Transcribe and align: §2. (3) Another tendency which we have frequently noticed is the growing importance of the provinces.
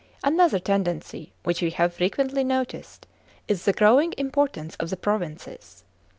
§2. 0.03 0.07
(3) 0.31 0.33
Another 0.33 0.57
tendency 0.57 1.31
which 1.43 1.61
we 1.61 1.69
have 1.69 1.93
frequently 1.93 2.43
noticed 2.43 3.05
is 3.47 3.65
the 3.65 3.71
growing 3.73 4.15
importance 4.17 4.75
of 4.77 4.89
the 4.89 4.97
provinces. 4.97 5.83